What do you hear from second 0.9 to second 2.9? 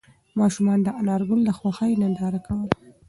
انارګل د خوښۍ ننداره کوله.